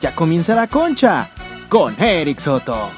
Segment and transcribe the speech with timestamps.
[0.00, 1.28] Ya comienza la concha
[1.68, 2.88] con Eric Soto.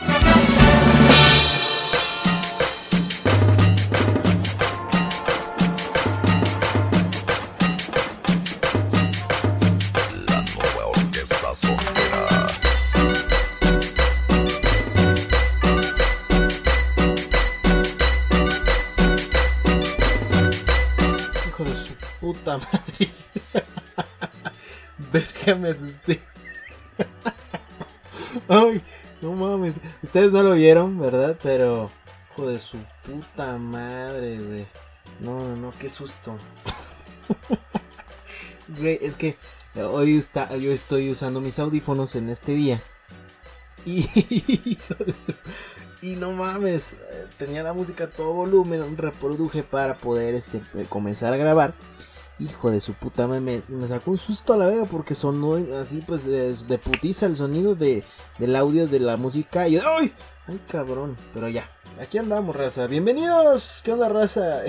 [21.48, 23.10] Hijo de su puta madre.
[25.12, 26.20] Verga, me asusté.
[30.10, 31.38] Ustedes no lo vieron, ¿verdad?
[31.40, 31.88] Pero,
[32.32, 34.66] hijo de su puta madre, güey.
[35.20, 36.36] No, no, no, qué susto.
[38.76, 39.36] Güey, es que
[39.76, 42.82] hoy está, yo estoy usando mis audífonos en este día.
[43.86, 44.08] Y,
[46.02, 50.86] y no mames, eh, tenía la música a todo volumen, reproduje para poder este, eh,
[50.88, 51.72] comenzar a grabar.
[52.40, 56.00] Hijo de su puta madre, me, sacó un susto a la verga porque sonó así
[56.06, 58.02] pues de, de putiza el sonido de,
[58.38, 59.68] del audio de la música.
[59.68, 60.14] Y yo, ¡ay!
[60.46, 61.16] ¡Ay, cabrón!
[61.34, 62.86] Pero ya, aquí andamos, raza.
[62.86, 64.62] Bienvenidos, ¿qué onda, raza?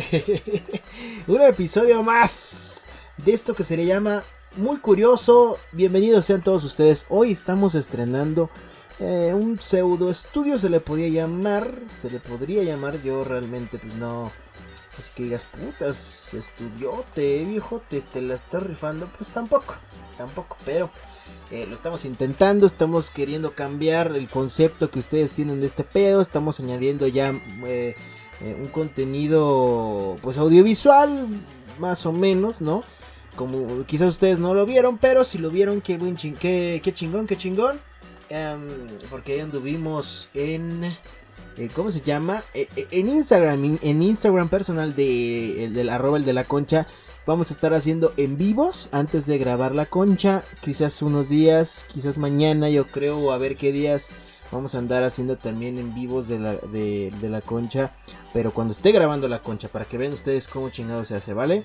[1.27, 2.81] Un episodio más
[3.23, 4.23] de esto que se le llama
[4.57, 5.57] Muy Curioso.
[5.71, 7.05] Bienvenidos sean todos ustedes.
[7.07, 8.49] Hoy estamos estrenando
[8.99, 11.79] eh, un pseudo estudio, se le podía llamar.
[11.93, 14.29] Se le podría llamar, yo realmente pues no.
[15.01, 19.07] Así que digas, putas, estudiote, viejo, te, te la estás rifando.
[19.17, 19.73] Pues tampoco,
[20.15, 20.91] tampoco, pero
[21.49, 26.21] eh, lo estamos intentando, estamos queriendo cambiar el concepto que ustedes tienen de este pedo.
[26.21, 27.31] Estamos añadiendo ya
[27.65, 27.95] eh,
[28.41, 31.25] eh, un contenido, pues audiovisual,
[31.79, 32.83] más o menos, ¿no?
[33.35, 36.93] Como quizás ustedes no lo vieron, pero si lo vieron, qué, buen ching- qué, qué
[36.93, 37.79] chingón, qué chingón.
[38.29, 38.67] Em,
[39.09, 40.95] porque ahí anduvimos en
[41.61, 42.43] eh, ¿cómo se llama?
[42.55, 46.87] Eh, eh, en Instagram, en, Instagram personal de el del arroba el de la concha,
[47.27, 52.17] vamos a estar haciendo en vivos antes de grabar la concha, quizás unos días, quizás
[52.17, 54.09] mañana, yo creo, a ver qué días
[54.51, 57.93] vamos a andar haciendo también en vivos de la, de la concha,
[58.33, 61.63] pero cuando esté grabando la concha, para que vean ustedes cómo chingado se hace, ¿vale?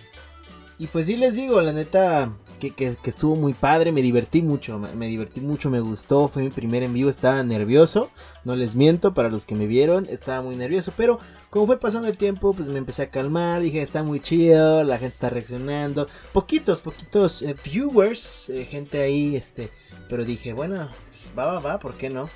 [0.78, 4.93] Y pues sí les digo, la neta, que, estuvo muy padre, me divertí mucho, me,
[4.94, 8.11] me divertí mucho, me gustó, fue mi primer en vivo, estaba nervioso,
[8.44, 11.19] no les miento, para los que me vieron, estaba muy nervioso, pero
[11.50, 14.99] como fue pasando el tiempo, pues me empecé a calmar, dije, está muy chido, la
[14.99, 19.71] gente está reaccionando, poquitos, poquitos eh, viewers, eh, gente ahí, este,
[20.09, 20.88] pero dije, bueno,
[21.38, 22.28] va, va, va, ¿por qué no?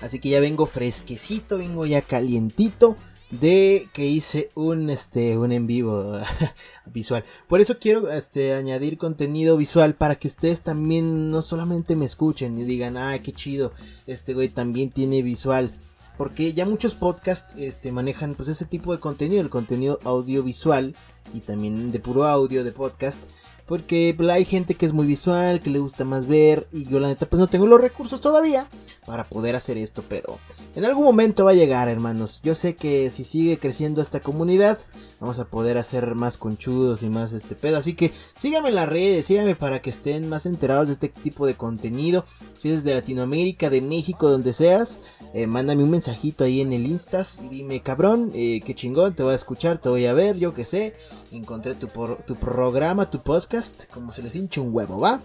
[0.00, 2.96] Así que ya vengo fresquecito, vengo ya calientito
[3.30, 6.18] de que hice un este un en vivo
[6.86, 7.24] visual.
[7.48, 12.58] Por eso quiero este añadir contenido visual para que ustedes también no solamente me escuchen
[12.58, 13.72] y digan, "Ah, qué chido,
[14.06, 15.70] este güey también tiene visual."
[16.16, 20.94] Porque ya muchos podcasts este, manejan pues ese tipo de contenido, el contenido audiovisual
[21.32, 23.24] y también de puro audio de podcast.
[23.70, 26.66] Porque pues, hay gente que es muy visual, que le gusta más ver.
[26.72, 28.66] Y yo la neta pues no tengo los recursos todavía
[29.06, 30.02] para poder hacer esto.
[30.08, 30.40] Pero
[30.74, 32.40] en algún momento va a llegar, hermanos.
[32.42, 34.76] Yo sé que si sigue creciendo esta comunidad,
[35.20, 37.76] vamos a poder hacer más conchudos y más este pedo.
[37.76, 41.46] Así que síganme en las redes, síganme para que estén más enterados de este tipo
[41.46, 42.24] de contenido.
[42.56, 44.98] Si eres de Latinoamérica, de México, donde seas,
[45.32, 49.22] eh, mándame un mensajito ahí en el Instas y dime, cabrón, eh, qué chingón, te
[49.22, 50.96] voy a escuchar, te voy a ver, yo qué sé.
[51.32, 51.86] Encontré tu,
[52.26, 55.20] tu programa, tu podcast, como se les hincha un huevo, ¿va?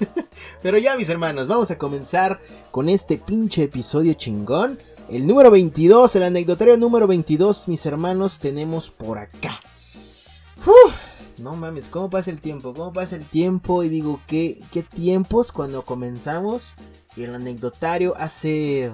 [0.62, 2.40] Pero ya, mis hermanos, vamos a comenzar
[2.70, 4.78] con este pinche episodio chingón.
[5.08, 9.60] El número 22, el anecdotario número 22, mis hermanos, tenemos por acá.
[11.38, 12.72] No mames, ¿cómo pasa el tiempo?
[12.72, 13.82] ¿Cómo pasa el tiempo?
[13.82, 16.74] Y digo, ¿qué, qué tiempos cuando comenzamos?
[17.16, 18.92] Y el anecdotario hace,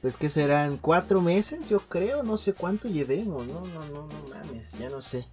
[0.00, 0.78] pues, ¿qué serán?
[0.78, 1.68] ¿Cuatro meses?
[1.68, 3.46] Yo creo, no sé cuánto llevemos.
[3.46, 5.26] No, no, no, no mames, ya no sé.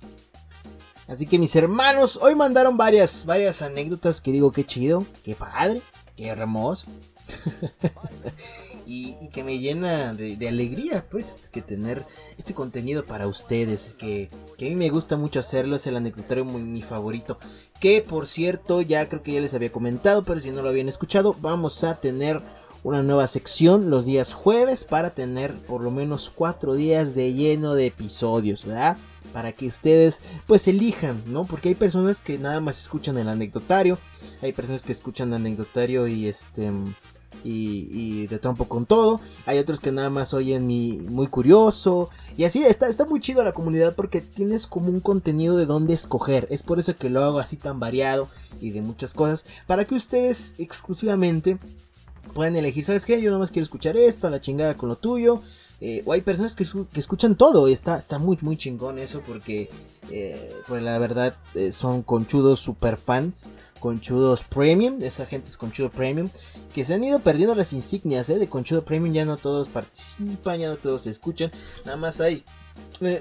[1.08, 5.82] Así que mis hermanos, hoy mandaron varias, varias anécdotas que digo, qué chido, qué padre,
[6.18, 6.88] qué hermoso.
[8.86, 12.06] y, que me llena de, de alegría, pues, que tener
[12.38, 13.96] este contenido para ustedes.
[13.98, 17.38] Que, que a mí me gusta mucho hacerlo, es el anecdotario muy, mi favorito.
[17.80, 20.90] Que por cierto, ya creo que ya les había comentado, pero si no lo habían
[20.90, 22.42] escuchado, vamos a tener
[22.88, 27.76] una nueva sección los días jueves para tener por lo menos cuatro días de lleno
[27.76, 28.96] de episodios, ¿verdad?
[29.34, 31.44] Para que ustedes pues elijan, ¿no?
[31.44, 34.00] Porque hay personas que nada más escuchan el anecdotario,
[34.42, 36.72] hay personas que escuchan el anecdotario y este
[37.44, 42.10] y, y de trompo con todo, hay otros que nada más oyen mi muy curioso
[42.38, 45.94] y así está, está muy chido la comunidad porque tienes como un contenido de dónde
[45.94, 48.30] escoger, es por eso que lo hago así tan variado
[48.62, 51.58] y de muchas cosas, para que ustedes exclusivamente
[52.34, 53.22] pueden elegir, ¿sabes qué?
[53.22, 55.42] Yo nada más quiero escuchar esto, a la chingada con lo tuyo.
[55.80, 56.66] Eh, o hay personas que,
[56.96, 57.68] escuchan todo.
[57.68, 59.70] Está, está muy, muy chingón eso porque,
[60.10, 63.46] eh, pues la verdad, eh, son conchudos super fans.
[63.80, 65.02] Conchudos premium.
[65.02, 66.30] Esa gente es conchudo premium.
[66.74, 69.14] Que se han ido perdiendo las insignias de conchudo premium.
[69.14, 71.52] Ya no todos participan, ya no todos se escuchan.
[71.86, 72.44] Nada más hay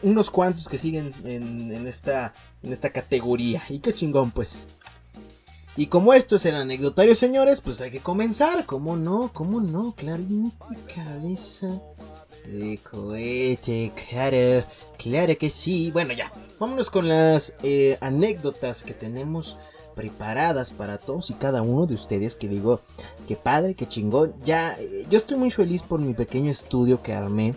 [0.03, 2.33] unos cuantos que siguen en, esta,
[2.63, 3.63] en esta categoría.
[3.69, 4.65] Y qué chingón, pues.
[5.77, 8.65] Y como esto es el anecdotario, señores, pues hay que comenzar.
[8.65, 9.31] ¿Cómo no?
[9.35, 9.95] ¿Cómo no?
[9.95, 10.57] Clarinete,
[10.95, 11.69] cabeza
[12.47, 14.65] de cohete, claro,
[14.97, 15.91] claro que sí.
[15.91, 19.57] Bueno, ya, vámonos con las eh, anécdotas que tenemos
[19.95, 22.37] preparadas para todos y cada uno de ustedes.
[22.37, 22.81] Que digo,
[23.27, 24.35] qué padre, qué chingón.
[24.45, 27.55] Ya, eh, yo estoy muy feliz por mi pequeño estudio que armé.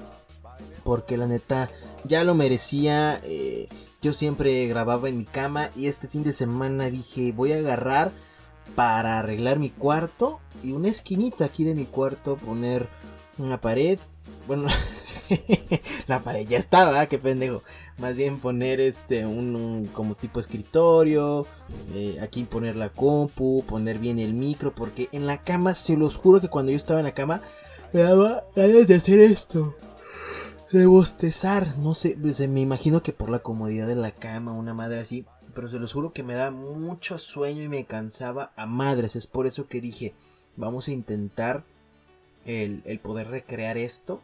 [0.83, 1.69] Porque la neta,
[2.03, 3.21] ya lo merecía.
[3.23, 3.67] Eh,
[4.01, 8.11] yo siempre grababa en mi cama y este fin de semana dije, voy a agarrar
[8.75, 12.87] para arreglar mi cuarto y una esquinita aquí de mi cuarto poner
[13.37, 13.99] una pared.
[14.47, 14.67] Bueno,
[16.07, 17.61] la pared ya estaba, qué pendejo.
[17.97, 21.45] Más bien poner este un, como tipo escritorio,
[21.93, 26.15] eh, aquí poner la compu, poner bien el micro, porque en la cama se los
[26.15, 27.41] juro que cuando yo estaba en la cama
[27.91, 29.75] me daba ganas de hacer esto
[30.77, 31.77] de bostezar.
[31.77, 35.25] No sé, me imagino que por la comodidad de la cama, una madre así.
[35.55, 39.15] Pero se los juro que me da mucho sueño y me cansaba a madres.
[39.15, 40.13] Es por eso que dije,
[40.55, 41.63] vamos a intentar
[42.45, 44.21] el, poder recrear esto.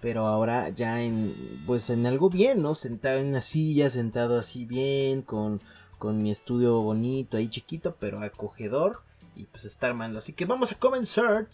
[0.00, 1.34] Pero ahora ya en,
[1.66, 2.76] pues en algo bien, ¿no?
[2.76, 5.60] Sentado en una silla, sentado así bien, con,
[5.98, 9.02] con mi estudio bonito, ahí chiquito, pero acogedor.
[9.34, 10.20] Y pues está armando.
[10.20, 11.48] Así que vamos a comenzar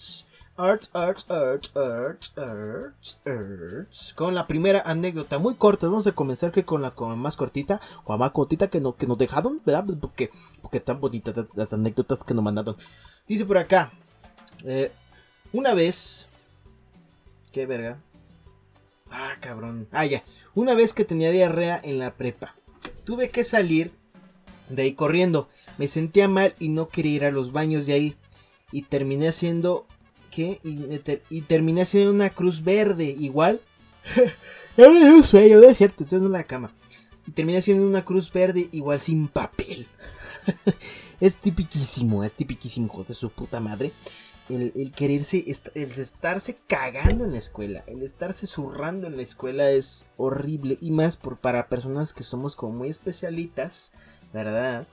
[0.56, 4.12] Arts, arts, arts, arts, arts, arts.
[4.14, 5.88] Con la primera anécdota muy corta.
[5.88, 7.80] Vamos a comenzar que con la más cortita.
[8.04, 9.84] O la más cortita que, no, que nos dejaron, ¿verdad?
[10.00, 10.30] Porque,
[10.62, 12.76] porque tan bonitas las anécdotas que nos mandaron.
[13.26, 13.90] Dice por acá.
[14.62, 14.92] Eh,
[15.52, 16.28] una vez.
[17.50, 17.98] Qué verga.
[19.10, 19.88] Ah, cabrón.
[19.90, 20.22] Ah, ya.
[20.54, 22.54] Una vez que tenía diarrea en la prepa.
[23.02, 23.90] Tuve que salir
[24.68, 25.48] de ahí corriendo.
[25.78, 28.16] Me sentía mal y no quería ir a los baños de ahí.
[28.70, 29.84] Y terminé haciendo
[30.38, 33.60] y, terminé haciendo una cruz verde, igual.
[34.76, 36.72] un sueño, no es cierto, esto es la cama.
[37.26, 39.86] Y terminé haciendo una cruz verde, igual sin papel.
[41.20, 43.92] es tipiquísimo, es tipiquísimo, hijo de su puta madre.
[44.50, 45.42] El, quererse,
[45.74, 50.76] el estarse cagando en la escuela, el estarse zurrando en la escuela es horrible.
[50.82, 53.92] Y más por, para personas que somos como muy especialitas,
[54.34, 54.86] ¿verdad?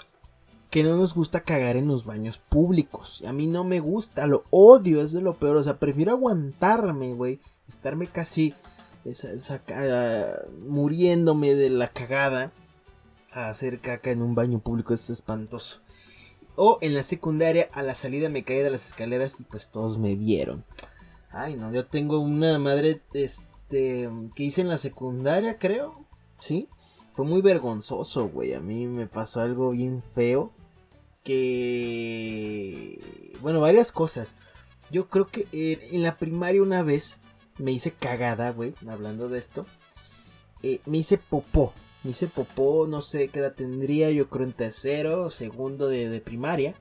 [0.71, 3.21] Que no nos gusta cagar en los baños públicos.
[3.27, 5.57] A mí no me gusta, lo odio, es de lo peor.
[5.57, 7.41] O sea, prefiero aguantarme, güey.
[7.67, 8.55] Estarme casi
[10.65, 12.53] muriéndome de la cagada
[13.33, 14.93] a hacer caca en un baño público.
[14.93, 15.81] Es espantoso.
[16.55, 19.97] O en la secundaria, a la salida me caí de las escaleras y pues todos
[19.97, 20.63] me vieron.
[21.31, 26.05] Ay, no, yo tengo una madre este, que hice en la secundaria, creo.
[26.39, 26.69] ¿Sí?
[27.11, 28.53] Fue muy vergonzoso, güey.
[28.53, 30.53] A mí me pasó algo bien feo
[31.23, 32.99] que...
[33.41, 34.35] Bueno, varias cosas.
[34.91, 37.17] Yo creo que en la primaria una vez
[37.57, 39.65] me hice cagada, güey, hablando de esto.
[40.63, 41.73] Eh, me hice popó.
[42.03, 46.75] Me hice popó, no sé qué edad tendría, yo creo en tercero segundo de, primaria.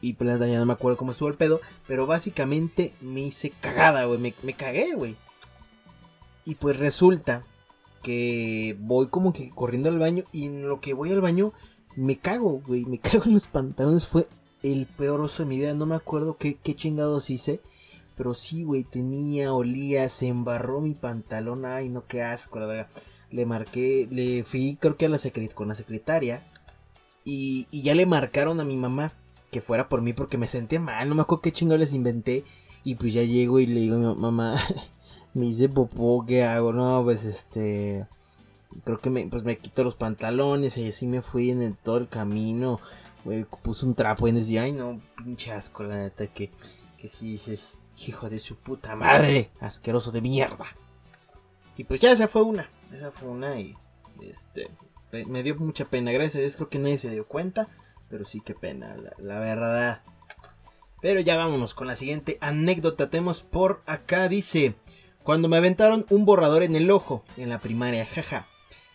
[0.00, 1.60] Y pues ya no me acuerdo cómo estuvo el pedo.
[1.86, 4.18] Pero básicamente me hice cagada, güey.
[4.18, 5.14] Me, me cagué, güey.
[6.44, 7.44] Y pues resulta
[8.02, 10.24] que voy como que corriendo al baño.
[10.32, 11.52] Y en lo que voy al baño
[11.96, 14.06] me cago, güey, me cago en los pantalones.
[14.06, 14.26] Fue
[14.62, 15.74] el peor oso de mi vida.
[15.74, 17.60] No me acuerdo qué, qué chingados hice.
[18.16, 21.64] Pero sí, güey, tenía, olía, se embarró mi pantalón.
[21.64, 22.88] Ay, no, qué asco, la verdad.
[23.30, 25.18] Le marqué, le fui, creo que a la
[25.54, 26.46] con la secretaria.
[27.24, 29.12] Y, y, ya le marcaron a mi mamá
[29.50, 31.08] que fuera por mí porque me sentía mal.
[31.08, 32.44] No me acuerdo qué chingados les inventé.
[32.84, 34.60] Y pues ya llego y le digo mamá,
[35.34, 36.72] me hice popó, ¿qué hago?
[36.72, 38.06] No, pues este
[38.84, 42.08] creo que me, pues me quito los pantalones y así me fui en todo el
[42.08, 42.80] camino.
[43.62, 46.50] puse un trapo y decía, ay no, pinche asco, la neta, que,
[46.98, 50.66] que si dices, hijo de su puta madre, asqueroso de mierda.
[51.76, 53.74] Y pues ya esa fue una, esa fue una y
[54.20, 54.70] este,
[55.26, 57.68] me dio mucha pena, gracias a Dios creo que nadie se dio cuenta,
[58.08, 60.02] pero sí que pena, la verdad.
[61.02, 63.10] Pero ya vámonos con la siguiente anécdota.
[63.10, 64.76] Tenemos por acá, dice,
[65.24, 68.46] cuando me aventaron un borrador en el ojo en la primaria, jaja.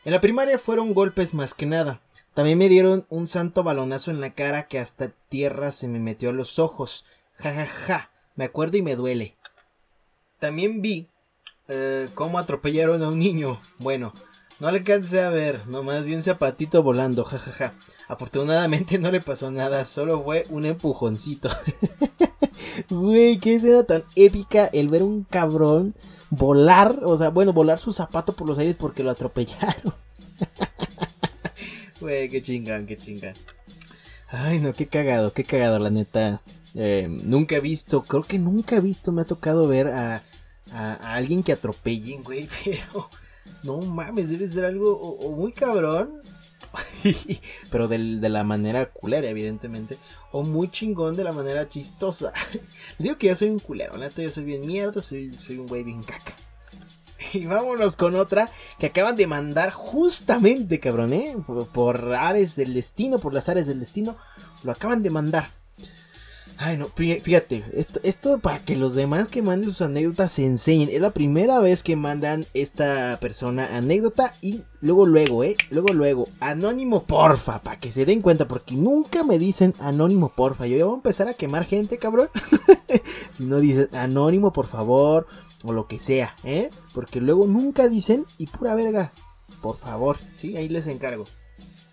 [0.07, 1.99] En la primaria fueron golpes más que nada.
[2.33, 6.29] También me dieron un santo balonazo en la cara que hasta tierra se me metió
[6.29, 7.03] a los ojos.
[7.35, 8.09] Ja ja ja.
[8.37, 9.35] Me acuerdo y me duele.
[10.39, 11.09] También vi
[11.67, 13.59] eh, cómo atropellaron a un niño.
[13.79, 14.13] Bueno,
[14.61, 17.73] no le alcancé a ver, nomás vi un zapatito volando, jajaja.
[18.07, 21.49] Afortunadamente no le pasó nada, solo fue un empujoncito.
[22.89, 25.95] Güey, qué escena tan épica el ver un cabrón
[26.29, 29.93] volar, o sea, bueno, volar su zapato por los aires porque lo atropellaron.
[31.99, 33.33] Güey, qué chingan, qué chingan.
[34.27, 36.41] Ay, no, qué cagado, qué cagado, la neta.
[36.75, 40.21] Eh, nunca he visto, creo que nunca he visto, me ha tocado ver a,
[40.71, 43.09] a, alguien que atropellen, güey, pero
[43.63, 46.21] no mames, debe ser algo muy cabrón,
[47.71, 49.97] pero de la manera culera, evidentemente,
[50.31, 52.33] o muy chingón de la manera chistosa.
[52.99, 55.83] Digo que yo soy un culero, neta, yo soy bien mierda, soy, soy un güey
[55.83, 56.33] bien caca.
[57.33, 61.35] Y vámonos con otra que acaban de mandar justamente, cabrón, ¿eh?
[61.45, 64.17] Por, por Ares del Destino, por las Ares del Destino,
[64.63, 65.49] lo acaban de mandar.
[66.59, 67.63] Ay, no, fíjate,
[68.01, 70.89] esto, para que los demás que manden sus anécdotas se enseñen.
[70.91, 76.27] Es la primera vez que mandan esta persona anécdota y luego, luego, eh, luego, luego,
[76.39, 80.65] anónimo porfa, para que se den cuenta, porque nunca me dicen anónimo porfa.
[80.65, 82.29] Yo ya voy a empezar a quemar gente, cabrón.
[83.29, 85.27] si no dicen anónimo, por favor,
[85.63, 89.13] o lo que sea, eh, porque luego nunca dicen y pura verga,
[89.61, 91.25] por favor, sí, ahí les encargo.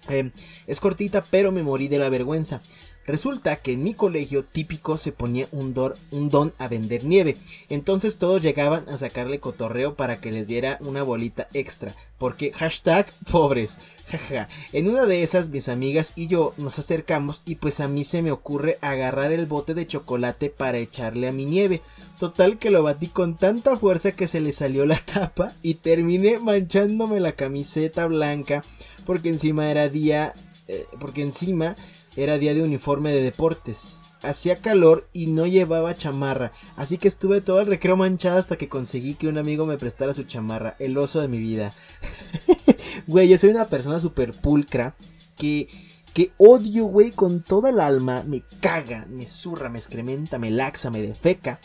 [0.09, 0.33] Eh,
[0.67, 2.63] es cortita, pero me morí de la vergüenza.
[3.07, 7.37] Resulta que en mi colegio típico se ponía un, don a vender nieve.
[7.69, 11.95] Entonces todos llegaban a sacarle cotorreo para que les diera una bolita extra.
[12.19, 13.79] Porque hashtag pobres.
[14.07, 14.49] Jaja.
[14.73, 18.23] En una de esas mis amigas y yo nos acercamos y pues a mí se
[18.23, 21.83] me ocurre agarrar el bote de chocolate para echarle a mi nieve.
[22.19, 26.39] Total que lo batí con tanta fuerza que se le salió la tapa y terminé
[26.39, 28.65] manchándome la camiseta blanca
[29.05, 30.35] porque encima era día...
[30.67, 31.77] Eh, porque encima
[32.17, 34.03] era día de uniforme de deportes.
[34.23, 38.71] Hacía calor y no llevaba chamarra, así que estuve todo el recreo manchado hasta que
[38.71, 41.75] conseguí que un amigo me prestara su chamarra, el oso de mi vida.
[43.07, 44.95] güey, yo soy una persona súper pulcra
[45.37, 45.69] que,
[46.15, 50.89] que odio, güey, con toda el alma, me caga, me zurra, me excrementa, me laxa,
[50.91, 51.61] me defeca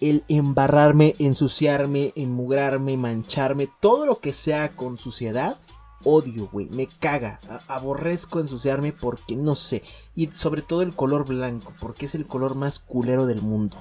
[0.00, 5.56] el embarrarme, ensuciarme, enmugrarme, mancharme, todo lo que sea con suciedad
[6.04, 6.66] odio, güey.
[6.70, 7.40] Me caga.
[7.68, 9.82] aborrezco ensuciarme porque no sé.
[10.14, 13.76] Y sobre todo el color blanco, porque es el color más culero del mundo.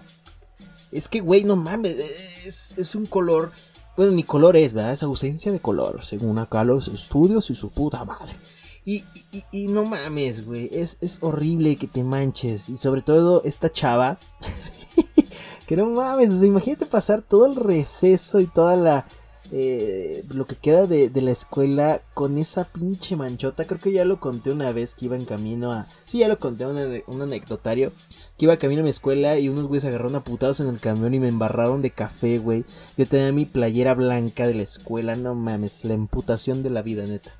[0.91, 1.97] Es que, güey, no mames.
[2.45, 3.51] Es, un color.
[3.97, 4.93] Bueno, mi color es, ¿verdad?
[4.93, 8.35] Es ausencia de color, según acá los estudios y su puta madre.
[8.85, 9.03] Y,
[9.51, 10.69] y, no mames, güey.
[10.71, 12.69] Es, es horrible que te manches.
[12.69, 14.19] Y sobre todo esta chava.
[15.67, 16.43] que no mames.
[16.43, 19.05] Imagínate pasar todo el receso y toda la
[19.55, 23.65] eh, lo que queda de, la escuela con esa pinche manchota.
[23.65, 25.87] Creo que ya lo conté una vez que iba en camino a.
[26.05, 27.91] Sí, ya lo conté, un, anecdotario.
[28.35, 31.13] Que iba camino a mi escuela y unos güeyes agarraron a putados en el camión
[31.13, 32.65] y me embarraron de café, güey.
[32.97, 37.05] Yo tenía mi playera blanca de la escuela, no mames, la emputación de la vida,
[37.05, 37.37] neta.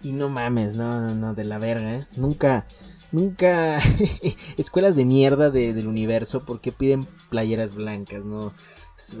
[0.00, 2.06] Y no mames, no, no, no, de la verga, ¿eh?
[2.16, 2.66] Nunca,
[3.12, 3.80] nunca.
[4.56, 8.54] Escuelas de mierda del universo, porque piden playeras blancas, no?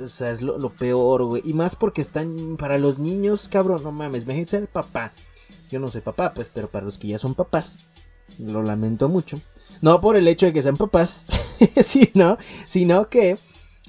[0.02, 1.42] O sea, es lo, peor, güey.
[1.44, 4.24] Y más porque están para los niños, cabrón, no mames.
[4.24, 5.12] Imagínate ser papá.
[5.70, 7.80] Yo no soy papá, pues, pero para los que ya son papás,
[8.38, 9.40] lo lamento mucho.
[9.80, 11.26] No por el hecho de que sean papás,
[11.84, 13.38] sino, sino que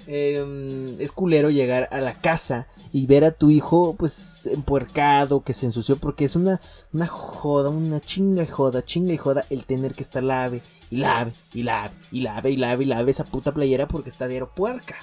[0.06, 5.54] em, es culero llegar a la casa y ver a tu hijo, pues, empuercado, que
[5.54, 6.62] se ensució, porque es una,
[6.94, 10.98] una joda, una chinga y joda, chinga y joda el tener que estar lave y
[10.98, 14.46] lave y lave y lave y lave y lave esa puta playera porque está de
[14.46, 14.98] puerca.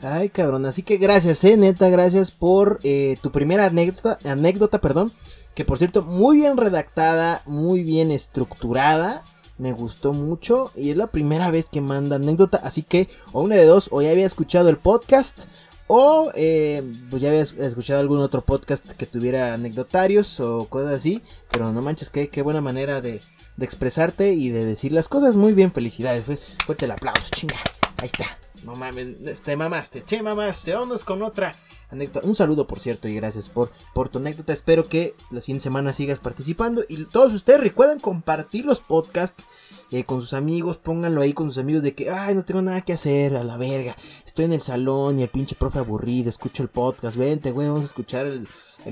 [0.00, 0.66] Ay, cabrón.
[0.66, 5.12] Así que gracias, eh, neta, gracias por eh, tu primera anécdota, anécdota, perdón.
[5.54, 9.22] Que por cierto, muy bien redactada, muy bien estructurada.
[9.56, 12.58] Me gustó mucho y es la primera vez que manda anécdota.
[12.58, 15.44] Así que, o una de dos, o ya había escuchado el podcast,
[15.86, 21.22] o eh, pues ya había escuchado algún otro podcast que tuviera anecdotarios o cosas así.
[21.50, 23.22] Pero no manches, qué, qué buena manera de,
[23.56, 25.36] de expresarte y de decir las cosas.
[25.36, 26.24] Muy bien, felicidades.
[26.66, 27.56] Fuerte el aplauso, chinga.
[27.96, 28.26] Ahí está.
[28.66, 30.74] No mames, te mamaste, te mamaste.
[30.74, 31.54] Vámonos con otra
[31.88, 32.26] anécdota.
[32.26, 34.52] Un saludo, por cierto, y gracias por, por tu anécdota.
[34.52, 36.82] Espero que la siguiente semana sigas participando.
[36.88, 39.46] Y todos ustedes recuerden compartir los podcasts
[39.92, 40.78] eh, con sus amigos.
[40.78, 43.56] Pónganlo ahí con sus amigos de que, ay, no tengo nada que hacer, a la
[43.56, 43.96] verga.
[44.26, 46.28] Estoy en el salón y el pinche profe aburrido.
[46.28, 47.16] Escucho el podcast.
[47.16, 48.48] Vente, güey, vamos a escuchar el,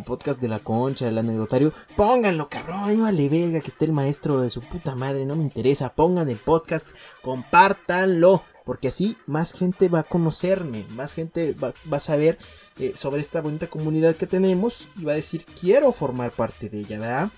[0.06, 1.72] podcast de la concha, el anecdotario.
[1.96, 5.94] Pónganlo, cabrón, vale verga que esté el maestro de su puta madre, no me interesa.
[5.94, 6.86] Pongan el podcast,
[7.22, 12.38] compártanlo porque así más gente va a conocerme, más gente va, a saber
[12.78, 16.80] eh, sobre esta bonita comunidad que tenemos y va a decir quiero formar parte de
[16.80, 17.30] ella, ¿verdad?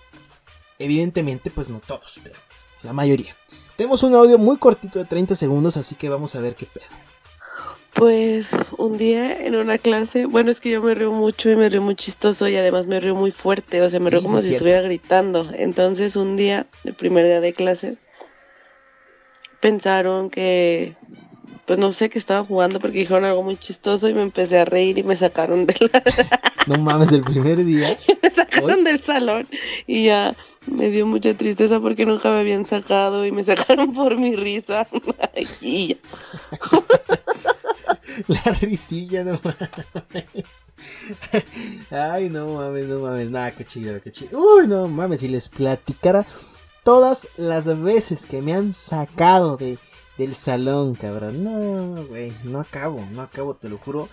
[0.79, 2.37] Evidentemente, pues no todos, pero
[2.83, 3.35] la mayoría.
[3.77, 6.85] Tenemos un audio muy cortito de 30 segundos, así que vamos a ver qué pedo.
[7.93, 11.69] Pues un día en una clase, bueno, es que yo me río mucho y me
[11.71, 14.53] río muy chistoso y además me río muy fuerte, o sea, me río como si
[14.53, 15.49] estuviera gritando.
[15.55, 17.97] Entonces un día, el primer día de clase,
[19.61, 20.95] pensaron que
[21.67, 24.65] pues no sé qué estaba jugando porque dijeron algo muy chistoso y me empecé a
[24.65, 25.91] reír y me sacaron del
[26.67, 27.99] No mames, el primer día.
[28.23, 29.49] me sacaron del salón
[29.87, 30.37] y ya
[30.67, 34.87] me dio mucha tristeza porque nunca me habían sacado y me sacaron por mi risa.
[38.29, 40.73] La risilla, no mames.
[41.91, 43.29] Ay, no mames, no mames.
[43.31, 44.39] Nada, qué chido, qué chido.
[44.39, 46.25] Uy, no mames, si les platicara
[46.87, 49.77] todas las veces que me han sacado de,
[50.19, 51.43] del salón, cabrón.
[51.43, 54.09] No, güey, no acabo, no acabo, te lo juro.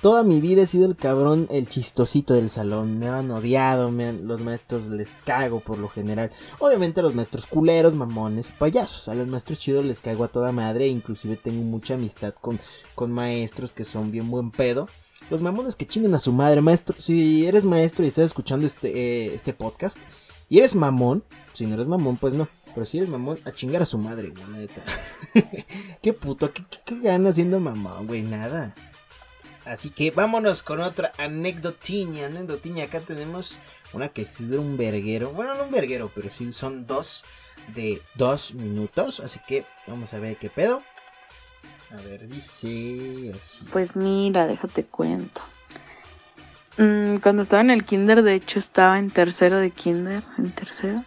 [0.00, 2.98] Toda mi vida he sido el cabrón, el chistosito del salón.
[2.98, 6.30] Me han odiado, me han, los maestros les cago por lo general.
[6.58, 9.08] Obviamente a los maestros culeros, mamones payasos.
[9.08, 10.88] A los maestros chidos les caigo a toda madre.
[10.88, 12.58] Inclusive tengo mucha amistad con,
[12.94, 14.88] con maestros que son bien buen pedo.
[15.28, 16.96] Los mamones que chinguen a su madre, maestro.
[16.98, 19.98] Si eres maestro y estás escuchando este, eh, este podcast
[20.48, 22.48] y eres mamón, si no eres mamón, pues no.
[22.74, 24.82] Pero si eres mamón, a chingar a su madre, güey, neta.
[26.02, 28.74] qué puto, qué, qué, qué ganas siendo mamón, güey, nada.
[29.66, 32.26] Así que vámonos con otra anecdotiña.
[32.26, 33.58] Anecdotiña, acá tenemos
[33.92, 35.32] una que sí de un verguero.
[35.32, 37.24] Bueno, no un verguero, pero sí son dos
[37.74, 39.18] de dos minutos.
[39.18, 40.82] Así que vamos a ver qué pedo.
[41.90, 43.64] A ver, dice así.
[43.72, 45.42] Pues mira, déjate cuento.
[46.78, 50.22] Mm, cuando estaba en el kinder, de hecho estaba en tercero de kinder.
[50.38, 51.04] ¿En tercero?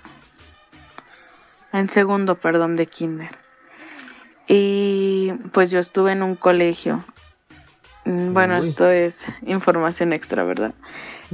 [1.71, 3.37] En segundo, perdón, de kinder.
[4.47, 7.03] Y pues yo estuve en un colegio
[8.09, 8.67] bueno, Uy.
[8.67, 10.73] esto es información extra, ¿verdad?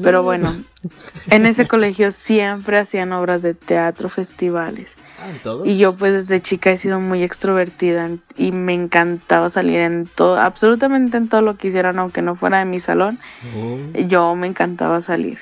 [0.02, 0.54] Pero bueno,
[1.30, 4.92] en ese colegio siempre hacían obras de teatro, festivales.
[5.20, 5.66] Ah, ¿en todo?
[5.66, 10.38] Y yo pues desde chica he sido muy extrovertida y me encantaba salir en todo,
[10.38, 13.20] absolutamente en todo lo que hicieran, aunque no fuera de mi salón,
[13.56, 13.78] oh.
[14.08, 15.40] yo me encantaba salir.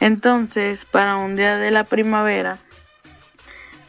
[0.00, 2.58] Entonces, para un día de la primavera,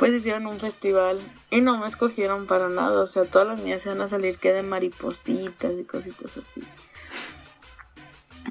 [0.01, 1.19] pues hicieron un festival
[1.51, 3.03] y no me escogieron para nada.
[3.03, 6.63] O sea, todas las niñas se van a salir que de maripositas y cositas así.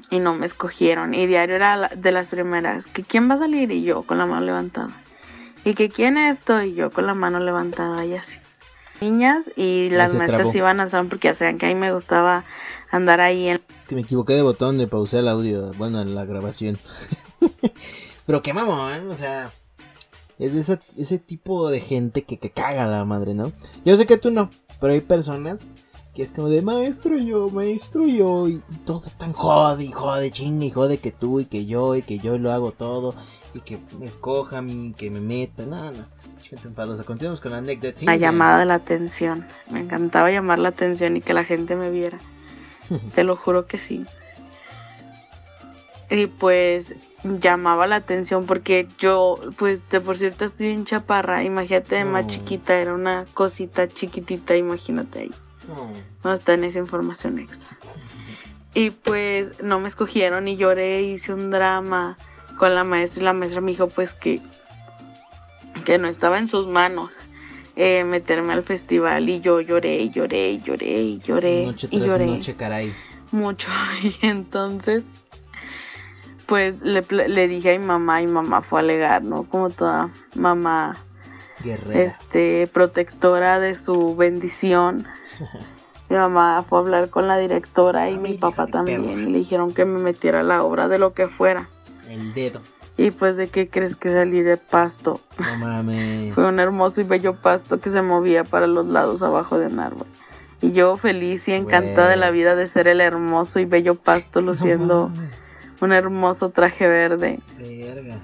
[0.09, 1.13] Y no me escogieron.
[1.13, 2.87] Y diario era de las primeras.
[2.87, 4.91] Que quién va a salir y yo con la mano levantada.
[5.65, 8.37] Y que quién esto y yo con la mano levantada y así.
[9.01, 12.45] Niñas y las maestras iban al salón porque ya saben que a mí me gustaba
[12.91, 13.61] andar ahí en...
[13.77, 15.73] Es que me equivoqué de botón de pausé el audio.
[15.73, 16.79] Bueno, en la grabación.
[18.25, 19.51] Pero qué mamón, o sea
[20.41, 23.51] es de ese, ese tipo de gente que, que caga la madre, ¿no?
[23.85, 24.49] Yo sé que tú no,
[24.79, 25.67] pero hay personas
[26.15, 29.91] que es como de maestro yo, maestro yo, y, y todo es tan jode y
[29.91, 33.13] jode, chinga y jode que tú y que yo y que yo lo hago todo
[33.53, 36.05] y que me escoja y que me meta, nada, no,
[36.41, 37.03] gente enfadosa.
[37.03, 38.01] Continuamos con la anécdota.
[38.03, 41.91] La llamada de la atención, me encantaba llamar la atención y que la gente me
[41.91, 42.17] viera,
[43.13, 44.05] te lo juro que sí.
[46.09, 51.95] Y pues llamaba la atención porque yo, pues de por cierto estoy en chaparra, imagínate
[51.95, 55.31] de más chiquita, era una cosita chiquitita, imagínate ahí.
[56.23, 57.77] No está en esa información extra.
[58.73, 62.17] Y pues no me escogieron y lloré, hice un drama
[62.57, 64.41] con la maestra y la maestra me dijo pues que,
[65.85, 67.17] que no estaba en sus manos.
[67.77, 71.99] Eh, meterme al festival y yo lloré y lloré y lloré y lloré noche y
[72.01, 72.93] lloré noche, caray.
[73.31, 73.69] mucho
[74.03, 75.03] y entonces
[76.51, 79.43] pues le, le, dije a mi mamá y mamá fue a alegar, ¿no?
[79.43, 80.97] Como toda mamá
[81.63, 82.01] Guerrera.
[82.01, 85.07] este protectora de su bendición.
[86.09, 89.73] mi mamá fue a hablar con la directora y mi papá también y le dijeron
[89.73, 91.69] que me metiera a la obra de lo que fuera.
[92.09, 92.59] El dedo.
[92.97, 95.21] Y pues de qué crees que salí de pasto.
[95.39, 96.33] No mames.
[96.35, 99.79] Fue un hermoso y bello pasto que se movía para los lados abajo de un
[99.79, 100.07] árbol.
[100.61, 104.41] Y yo feliz y encantada de la vida de ser el hermoso y bello pasto
[104.41, 105.41] luciendo no
[105.81, 107.39] un hermoso traje verde.
[107.57, 108.19] Verga.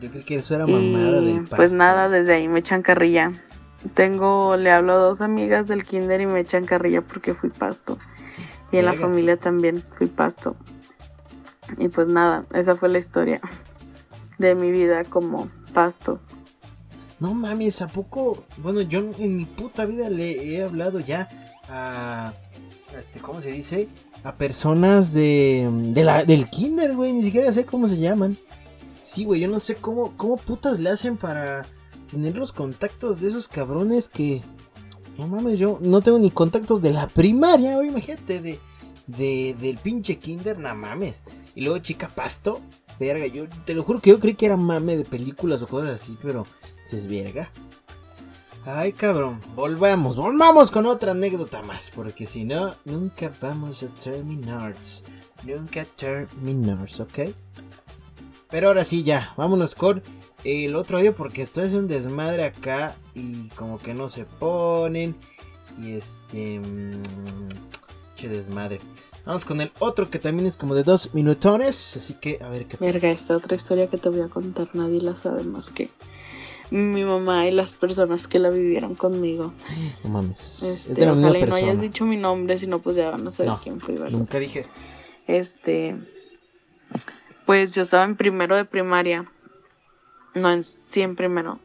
[0.00, 1.48] Yo creo que eso era mamada y, del.
[1.48, 3.32] Pues nada, desde ahí me echan carrilla.
[3.94, 7.98] Tengo, le hablo a dos amigas del kinder y me echan carrilla porque fui pasto.
[8.70, 10.56] Y en la familia también fui pasto.
[11.78, 13.40] Y pues nada, esa fue la historia
[14.38, 16.20] de mi vida como pasto.
[17.20, 18.44] No mames, ¿a poco?
[18.56, 21.28] Bueno, yo en mi puta vida le he hablado ya
[21.68, 22.32] a
[22.98, 23.88] este, ¿cómo se dice?
[24.24, 28.38] A personas de, de la, del kinder, güey, ni siquiera sé cómo se llaman.
[29.02, 31.66] Sí, güey, yo no sé cómo, cómo putas le hacen para
[32.10, 34.40] tener los contactos de esos cabrones que...
[35.18, 38.58] No mames, yo no tengo ni contactos de la primaria, ahora imagínate, de,
[39.06, 41.22] de, del pinche kinder, no mames.
[41.54, 42.60] Y luego chica pasto,
[42.98, 46.00] verga, yo te lo juro que yo creí que era mame de películas o cosas
[46.00, 46.46] así, pero
[46.90, 47.50] es verga.
[48.64, 54.76] Ay, cabrón, volvamos, volvamos con otra anécdota más, porque si no, nunca vamos a terminar.
[55.44, 57.34] Nunca terminamos, ¿ok?
[58.50, 60.00] Pero ahora sí, ya, vámonos con
[60.44, 65.16] el otro audio, porque esto es un desmadre acá y como que no se ponen.
[65.82, 66.60] Y este.
[66.60, 67.02] Mmm,
[68.14, 68.78] che desmadre.
[69.24, 71.96] Vamos con el otro que también es como de dos minutones.
[71.96, 72.76] Así que a ver qué.
[72.76, 75.88] Verga, esta otra historia que te voy a contar, nadie la sabe más que
[76.72, 79.52] mi mamá y las personas que la vivieron conmigo.
[80.02, 80.62] No mames.
[80.62, 83.10] Este, es de la ojalá y no hayas dicho mi nombre, si no, pues ya
[83.10, 84.10] van a saber quién fue, ¿verdad?
[84.10, 84.66] Nunca dije.
[85.26, 85.96] Este.
[87.44, 89.30] Pues yo estaba en primero de primaria.
[90.34, 91.60] No, en sí en primero.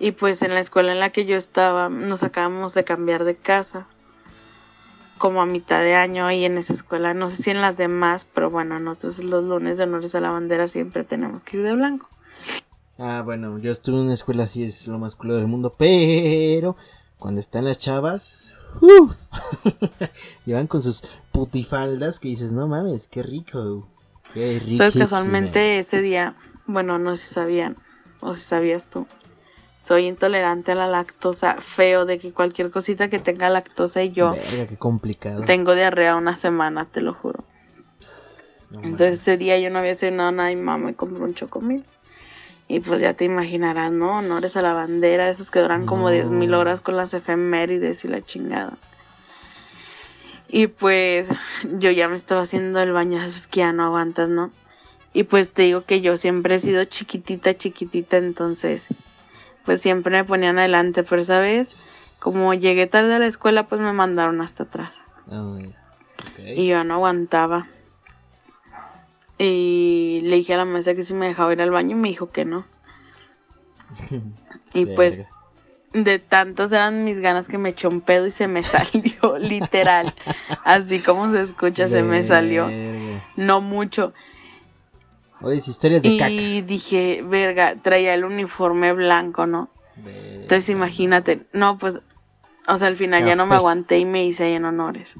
[0.00, 3.36] Y pues en la escuela en la que yo estaba, nos acabamos de cambiar de
[3.36, 3.86] casa.
[5.18, 7.14] Como a mitad de año ahí en esa escuela.
[7.14, 10.30] No sé si en las demás, pero bueno, nosotros los lunes de honores a la
[10.30, 12.08] bandera siempre tenemos que ir de blanco.
[13.02, 16.76] Ah, bueno, yo estuve en una escuela así, es lo más culo del mundo, pero
[17.18, 19.08] cuando están las chavas, ¡uh!
[20.44, 23.88] llevan con sus putifaldas que dices, no mames, qué rico,
[24.34, 24.84] qué rico.
[24.84, 26.34] Entonces casualmente ese día,
[26.66, 27.78] bueno, no sé si sabían,
[28.20, 29.06] o si sabías tú,
[29.82, 34.32] soy intolerante a la lactosa, feo de que cualquier cosita que tenga lactosa y yo...
[34.32, 35.46] Verga, qué complicado.
[35.46, 37.44] Tengo diarrea una semana, te lo juro.
[38.72, 41.82] Entonces ese día yo no había cenado nada y mamá me compró un chocomil.
[42.70, 44.18] Y pues ya te imaginarás, ¿no?
[44.18, 48.22] Honores a la bandera, esos que duran como 10.000 horas con las efemérides y la
[48.22, 48.74] chingada.
[50.46, 51.26] Y pues
[51.64, 54.52] yo ya me estaba haciendo el baño, es que ya no aguantas, ¿no?
[55.12, 58.86] Y pues te digo que yo siempre he sido chiquitita, chiquitita, entonces
[59.64, 63.80] pues siempre me ponían adelante, pero esa vez, como llegué tarde a la escuela, pues
[63.80, 64.92] me mandaron hasta atrás.
[65.28, 65.58] Oh,
[66.54, 67.66] y yo no aguantaba.
[69.42, 72.08] Y le dije a la maestra que si me dejaba ir al baño y me
[72.08, 72.66] dijo que no.
[74.74, 75.24] y pues
[75.94, 80.14] de tantas eran mis ganas que me eché un pedo y se me salió, literal.
[80.62, 82.68] Así como se escucha, se me salió.
[83.36, 84.12] No mucho.
[85.40, 89.70] Oye, historias de y dije, verga, traía el uniforme blanco, ¿no?
[90.04, 92.00] Entonces imagínate, no, pues,
[92.68, 95.16] o sea, al final ya no me aguanté y me hice ahí en honores.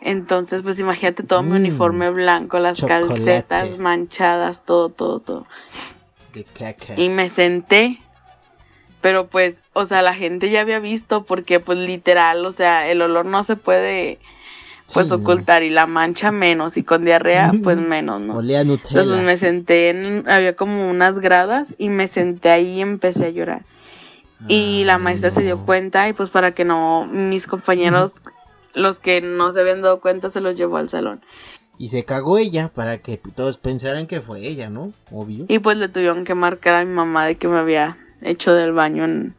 [0.00, 1.56] Entonces, pues imagínate todo mi mm.
[1.56, 5.46] uniforme blanco, las calcetas manchadas, todo, todo, todo.
[6.32, 6.98] De caca.
[6.98, 7.98] Y me senté.
[9.00, 13.00] Pero pues, o sea, la gente ya había visto porque pues literal, o sea, el
[13.00, 14.18] olor no se puede
[14.92, 18.36] pues ocultar y la mancha menos y con diarrea pues menos, ¿no?
[18.36, 19.00] Olía Nutella.
[19.00, 23.30] Entonces me senté, en, había como unas gradas y me senté ahí y empecé a
[23.30, 23.62] llorar.
[24.48, 28.20] y la maestra se dio cuenta y pues para que no mis compañeros
[28.74, 31.22] los que no se habían dado cuenta se los llevó al salón.
[31.78, 34.92] Y se cagó ella para que todos pensaran que fue ella, ¿no?
[35.10, 35.46] Obvio.
[35.48, 38.72] Y pues le tuvieron que marcar a mi mamá de que me había hecho del
[38.72, 39.34] baño en,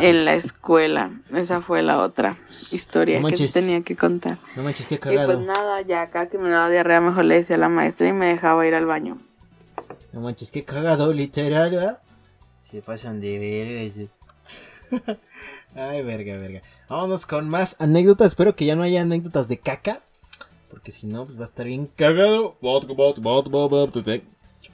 [0.00, 1.10] en la escuela.
[1.34, 4.38] Esa fue la otra historia que tenía que contar.
[4.56, 5.32] No manches, qué cagado.
[5.32, 8.08] Y pues nada, ya acá que me daba diarrea mejor le decía a la maestra
[8.08, 9.18] y me dejaba ir al baño.
[10.12, 12.00] No manches, qué cagado, literal, ¿verdad?
[12.62, 14.08] Se pasan de
[14.90, 15.18] verga.
[15.74, 16.62] Ay, verga, verga.
[16.88, 18.28] Vámonos con más anécdotas.
[18.28, 20.02] Espero que ya no haya anécdotas de caca.
[20.70, 22.56] Porque si no, pues va a estar bien cagado.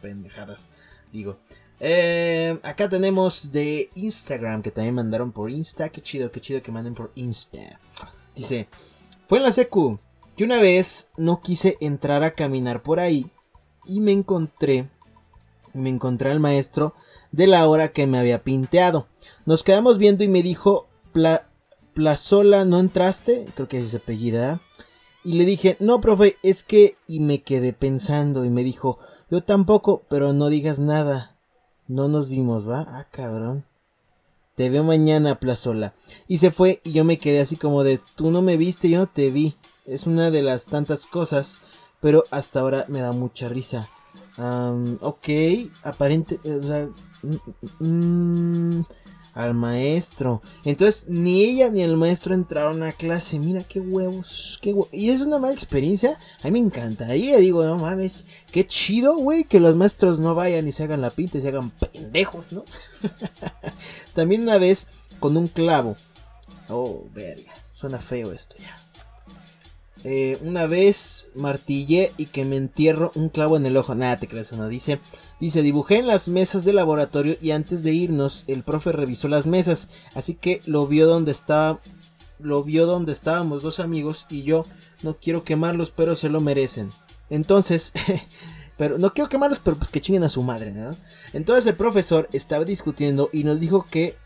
[0.01, 0.71] Pendejadas.
[1.13, 1.39] Digo.
[1.81, 4.63] Eh, acá tenemos de Instagram.
[4.63, 5.89] Que también mandaron por Insta.
[5.89, 7.81] Qué chido, qué chido que manden por Insta.
[8.37, 8.69] Dice.
[9.27, 9.99] Fue en la secu.
[10.37, 13.29] Que una vez no quise entrar a caminar por ahí.
[13.87, 14.89] Y me encontré.
[15.73, 16.95] Me encontré al maestro
[17.33, 19.09] de la hora que me había pinteado.
[19.47, 20.89] Nos quedamos viendo y me dijo.
[21.95, 23.47] Plazola, ¿no entraste?
[23.55, 24.61] Creo que es ese apellida.
[25.23, 26.93] Y le dije, no, profe, es que...
[27.07, 28.99] Y me quedé pensando y me dijo,
[29.31, 31.37] yo tampoco, pero no digas nada.
[31.87, 32.87] No nos vimos, ¿va?
[32.89, 33.65] Ah, cabrón.
[34.55, 35.95] Te veo mañana, Plazola.
[36.29, 38.99] Y se fue y yo me quedé así como de, tú no me viste, yo
[38.99, 39.57] no te vi.
[39.87, 41.61] Es una de las tantas cosas,
[42.01, 43.89] pero hasta ahora me da mucha risa.
[44.37, 45.29] ok,
[45.85, 46.39] aparente...
[46.45, 46.89] O sea,
[47.23, 47.37] mm,
[47.81, 48.85] mm, mm
[49.35, 50.43] al maestro.
[50.65, 53.39] Entonces, ni ella ni el maestro entraron a clase.
[53.39, 54.89] Mira qué huevos, qué huevos.
[54.93, 56.19] Y es una mala experiencia.
[56.43, 60.67] A mí me encantaría, digo, no mames, qué chido, güey, que los maestros no vayan
[60.69, 62.65] y se hagan la pinta y se hagan pendejos, ¿no?
[64.15, 64.87] También una vez
[65.19, 65.97] con un clavo.
[66.69, 68.79] Oh, verga, suena feo esto ya.
[70.05, 73.95] Eh, una vez martillé y que me entierro un clavo en el ojo.
[73.95, 74.69] Nada, te crees, no.
[74.69, 75.01] Dice,
[75.41, 79.47] Dice, dibujé en las mesas del laboratorio y antes de irnos el profe revisó las
[79.47, 81.81] mesas, así que lo vio donde estaba,
[82.39, 84.67] lo vio donde estábamos dos amigos y yo
[85.03, 86.93] no quiero quemarlos, pero se lo merecen.
[87.31, 87.93] Entonces,
[88.77, 90.73] pero no quiero quemarlos, pero pues que chinguen a su madre.
[91.33, 94.17] Entonces el profesor estaba discutiendo y nos dijo que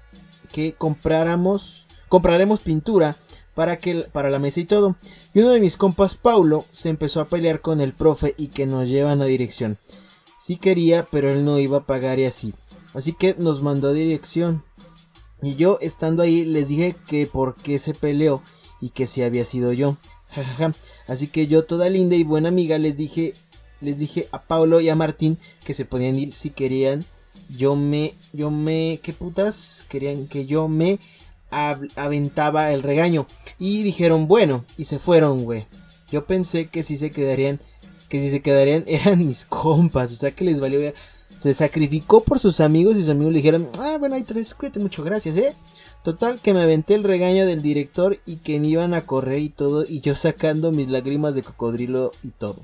[0.49, 3.17] que compráramos, compraremos pintura
[3.55, 4.97] para que para la mesa y todo.
[5.35, 8.67] Y uno de mis compas, Paulo, se empezó a pelear con el profe y que
[8.67, 9.79] nos llevan a dirección.
[10.39, 12.55] Sí quería, pero él no iba a pagar y así.
[12.95, 14.63] Así que nos mandó dirección.
[15.43, 18.43] Y yo estando ahí les dije que por qué se peleó
[18.81, 19.97] y que si había sido yo.
[21.09, 23.35] Así que yo toda linda y buena amiga les dije
[23.81, 27.05] les dije a Paulo y a Martín que se podían ir si querían.
[27.49, 30.99] Yo me yo me qué putas querían que yo me
[31.51, 33.27] aventaba el regaño
[33.59, 35.67] y dijeron, "Bueno", y se fueron, güey.
[36.11, 37.61] Yo pensé que si se quedarían
[38.09, 40.81] que si se quedarían eran mis compas, o sea que les valió
[41.39, 44.81] se sacrificó por sus amigos y sus amigos le dijeron, ah, bueno, hay tres, cuídate
[44.81, 45.55] mucho, gracias, ¿eh?
[46.03, 49.49] Total, que me aventé el regaño del director y que me iban a correr y
[49.49, 52.57] todo, y yo sacando mis lágrimas de cocodrilo y todo.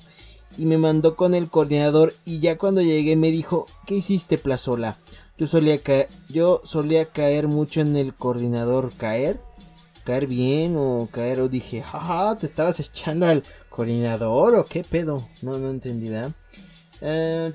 [0.57, 4.99] Y me mandó con el coordinador y ya cuando llegué me dijo, ¿qué hiciste, Plazola?
[5.37, 9.41] Yo solía caer, yo solía caer mucho en el coordinador, caer,
[10.05, 13.43] caer bien o caer, o dije, jaja, te estabas echando al
[13.75, 16.09] coordinador o qué pedo, no, no entendí.
[17.01, 17.53] Eh,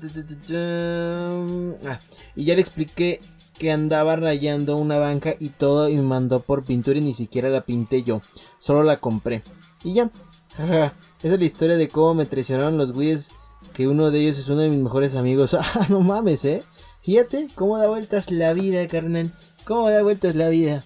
[1.86, 2.00] ah,
[2.36, 3.20] y ya le expliqué
[3.58, 7.48] que andaba rayando una banca y todo y me mandó por pintura y ni siquiera
[7.48, 8.20] la pinté yo,
[8.58, 9.42] solo la compré.
[9.82, 10.10] Y ya,
[10.58, 13.30] esa es la historia de cómo me traicionaron los güeyes,
[13.72, 15.54] que uno de ellos es uno de mis mejores amigos.
[15.58, 16.62] Ah, no mames, eh.
[17.02, 19.32] Fíjate cómo da vueltas la vida, carnal.
[19.64, 20.84] Cómo da vueltas la vida.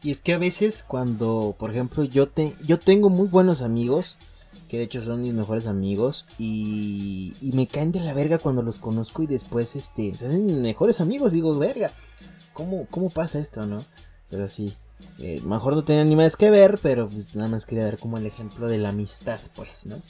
[0.00, 4.16] Y es que a veces cuando, por ejemplo, yo, te, yo tengo muy buenos amigos
[4.74, 8.80] que de hecho son mis mejores amigos y, me caen de la verga cuando los
[8.80, 11.30] conozco y después este se hacen mis mejores amigos.
[11.30, 11.92] Digo verga
[12.52, 13.84] cómo cómo pasa esto no
[14.28, 14.74] pero sí
[15.20, 18.18] eh, mejor no tenía ni más que ver pero pues nada más quería dar como
[18.18, 20.02] el ejemplo de la amistad pues no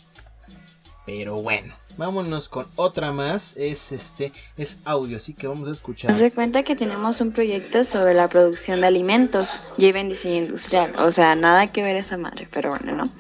[1.05, 3.57] pero bueno vámonos con otra más.
[3.59, 6.11] Es este es audio así que vamos a escuchar.
[6.11, 10.45] Haz de cuenta que tenemos un proyecto sobre la producción de alimentos iba en diseño
[10.45, 13.11] industrial o sea nada que ver esa madre pero bueno no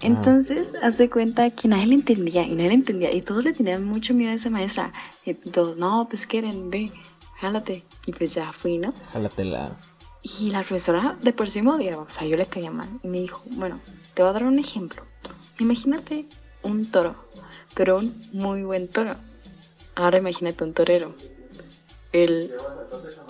[0.00, 3.52] entonces, haz de cuenta que nadie le entendía y nadie le entendía y todos le
[3.52, 4.92] tenían mucho miedo a esa maestra.
[5.24, 6.92] Y todos, no, pues quieren, ve,
[7.40, 7.84] jálate.
[8.06, 8.92] Y pues ya fui, ¿no?
[9.12, 9.76] Jálatela.
[10.22, 12.88] Y la profesora de por sí me odiaba, o sea, yo le caía mal.
[13.02, 13.78] Y me dijo, bueno,
[14.14, 15.02] te voy a dar un ejemplo.
[15.58, 16.26] Imagínate
[16.62, 17.14] un toro,
[17.74, 19.14] pero un muy buen toro.
[19.94, 21.14] Ahora imagínate un torero.
[22.24, 22.50] El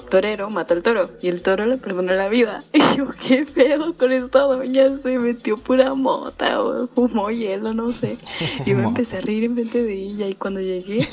[0.08, 2.62] torero mata al toro y el toro le perdona la vida.
[2.72, 7.88] Y yo, qué feo con esta doña, se metió pura mota o fumó hielo, no
[7.88, 8.16] sé.
[8.64, 11.06] Y me empecé a reír en frente de ella y cuando llegué,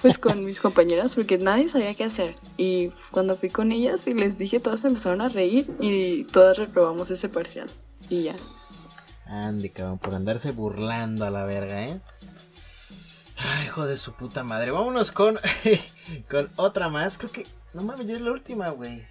[0.00, 2.34] pues con mis compañeras, porque nadie sabía qué hacer.
[2.56, 7.10] Y cuando fui con ellas y les dije, todas empezaron a reír y todas reprobamos
[7.10, 7.68] ese parcial.
[8.08, 8.32] Y ya.
[9.26, 12.00] Ande, cabrón, por andarse burlando a la verga, ¿eh?
[13.44, 14.70] Ay, hijo de su puta madre.
[14.70, 15.38] Vámonos con,
[16.30, 17.18] con otra más.
[17.18, 19.04] Creo que no mames, ya es la última, güey.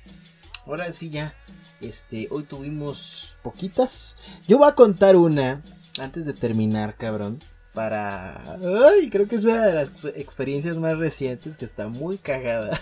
[0.65, 1.33] Ahora sí ya.
[1.81, 4.17] Este, hoy tuvimos poquitas.
[4.47, 5.61] Yo voy a contar una
[5.99, 7.39] antes de terminar, cabrón.
[7.73, 8.57] Para.
[8.89, 12.79] Ay, creo que es una de las experiencias más recientes que está muy cagada.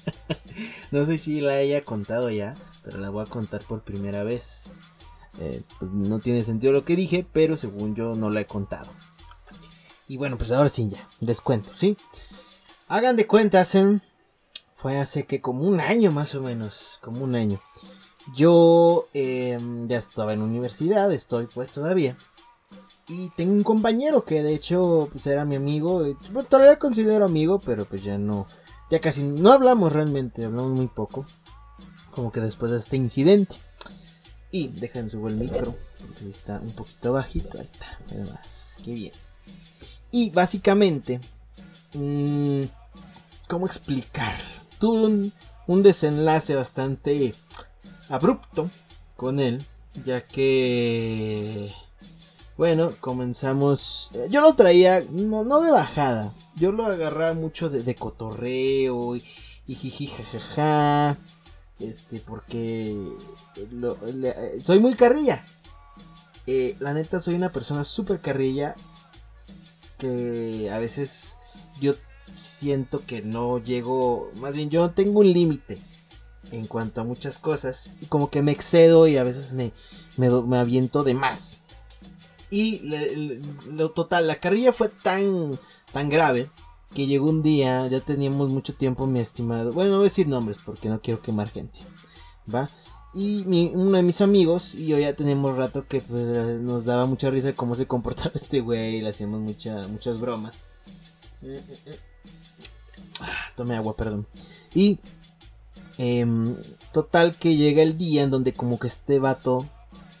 [0.90, 4.78] no sé si la haya contado ya, pero la voy a contar por primera vez.
[5.40, 8.90] Eh, pues no tiene sentido lo que dije, pero según yo no la he contado.
[10.10, 11.96] Y bueno, pues ahora sí ya, les cuento, ¿sí?
[12.88, 14.02] Hagan de cuentas en
[14.74, 17.60] fue hace que como un año más o menos, como un año.
[18.34, 22.18] Yo em, ya estaba en universidad, estoy pues todavía.
[23.06, 26.02] Y tengo un compañero que de hecho pues era mi amigo.
[26.48, 28.48] todavía considero amigo, pero pues ya no.
[28.90, 31.24] Ya casi no hablamos realmente, hablamos muy poco.
[32.10, 33.58] Como que después de este incidente.
[34.50, 37.60] Y dejan subo el micro, porque está un poquito bajito.
[37.60, 39.29] Ahí está, además, qué bien.
[40.12, 41.20] Y básicamente,
[41.94, 42.64] mmm,
[43.48, 44.36] ¿cómo explicar?
[44.80, 45.30] tuve
[45.66, 47.34] un, desenlace bastante
[48.08, 48.70] abrupto
[49.14, 49.64] con él,
[50.04, 51.72] ya que,
[52.56, 59.22] bueno, comenzamos, yo lo traía, no, de bajada, yo lo agarraba mucho de, cotorreo y,
[59.68, 61.18] y jiji jajaja,
[61.78, 62.96] este, porque
[64.62, 65.44] soy muy carrilla.
[66.46, 68.74] Eh, la neta soy una persona súper carrilla
[70.00, 71.38] que a veces
[71.80, 71.94] yo
[72.32, 75.78] siento que no llego, más bien yo tengo un límite
[76.50, 79.72] en cuanto a muchas cosas y como que me excedo y a veces me,
[80.16, 81.60] me, aviento de más.
[82.50, 82.82] Y
[83.70, 85.58] lo total, la carrilla fue tan,
[85.92, 86.50] tan grave
[86.94, 90.26] que llegó un día, ya teníamos mucho tiempo, mi estimado, bueno, no voy a decir
[90.26, 91.80] nombres porque no quiero quemar gente,
[92.52, 92.68] ¿va?
[93.12, 93.44] Y
[93.74, 97.52] uno de mis amigos y yo ya teníamos rato que pues, nos daba mucha risa
[97.54, 100.62] cómo se comportaba este güey le hacíamos mucha, muchas bromas.
[103.56, 104.26] Tome agua, perdón.
[104.74, 104.98] Y
[105.98, 106.56] em,
[106.92, 109.66] total que llega el día en donde como que este vato,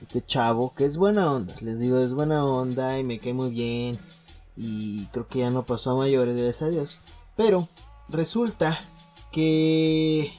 [0.02, 3.50] este chavo, que es buena onda, les digo, es buena onda y me cae muy
[3.50, 3.98] bien.
[4.56, 7.00] Y creo que ya no pasó a mayores, gracias a Dios.
[7.36, 7.68] Pero
[8.08, 8.78] resulta
[9.30, 10.32] que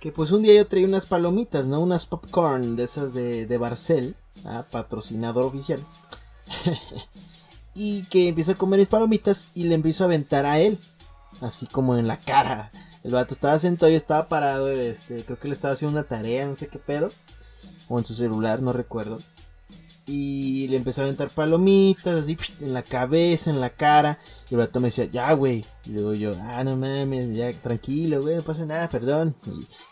[0.00, 1.80] que pues un día yo traía unas palomitas, ¿no?
[1.80, 4.64] Unas popcorn de esas de, de Barcel, ¿ah?
[4.70, 5.84] patrocinador oficial.
[7.74, 10.78] y que empiezo a comer mis palomitas y le empiezo a aventar a él,
[11.40, 12.70] así como en la cara.
[13.04, 16.46] El vato estaba sentado y estaba parado, este, creo que le estaba haciendo una tarea,
[16.46, 17.10] no sé qué pedo,
[17.88, 19.20] o en su celular, no recuerdo.
[20.08, 24.18] Y le empecé a aventar palomitas, así en la cabeza, en la cara.
[24.50, 25.66] Y el vato me decía, ya, güey.
[25.84, 29.36] Y luego yo, ah, no mames, ya, tranquilo, güey, no pasa nada, perdón.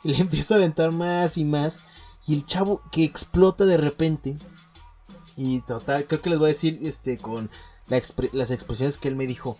[0.02, 1.82] Y, le empiezo a aventar más y más.
[2.26, 4.38] Y el chavo que explota de repente.
[5.36, 7.50] Y total, creo que les voy a decir, este, con
[7.86, 9.58] las expresiones que él me dijo.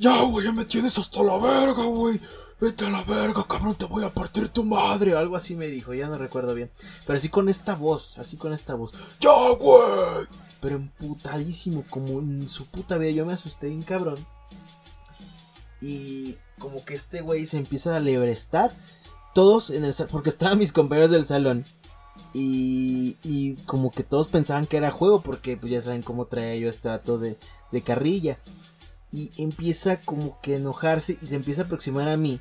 [0.00, 2.20] Ya, güey, ya me tienes hasta la verga, güey.
[2.62, 5.16] Vete a la verga, cabrón, te voy a partir tu madre.
[5.16, 6.70] Algo así me dijo, ya no recuerdo bien.
[7.04, 8.94] Pero así con esta voz, así con esta voz.
[9.18, 10.28] Ya, güey.
[10.60, 13.10] Pero emputadísimo, como en su puta vida.
[13.10, 14.24] Yo me asusté bien cabrón.
[15.80, 18.72] Y como que este güey se empieza a lebrestar.
[19.34, 21.64] Todos en el salón, porque estaban mis compañeros del salón.
[22.32, 26.54] Y, y como que todos pensaban que era juego, porque pues ya saben cómo traía
[26.54, 27.38] yo este dato de,
[27.72, 28.38] de carrilla
[29.12, 32.40] y empieza como que a enojarse y se empieza a aproximar a mí.